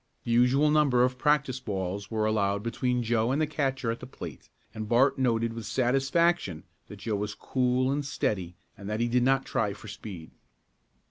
The 0.23 0.31
usual 0.31 0.71
number 0.71 1.03
of 1.03 1.19
practice 1.19 1.59
balls 1.59 2.09
were 2.09 2.25
allowed 2.25 2.63
between 2.63 3.03
Joe 3.03 3.31
and 3.31 3.39
the 3.39 3.45
catcher 3.45 3.91
at 3.91 3.99
the 3.99 4.07
plate 4.07 4.49
and 4.73 4.89
Bart 4.89 5.19
noted 5.19 5.53
with 5.53 5.67
satisfaction 5.67 6.63
that 6.87 6.95
Joe 6.95 7.15
was 7.15 7.35
cool 7.35 7.91
and 7.91 8.03
steady 8.03 8.55
and 8.75 8.89
that 8.89 8.99
he 8.99 9.07
did 9.07 9.21
not 9.21 9.45
try 9.45 9.73
for 9.73 9.87
speed. 9.87 10.31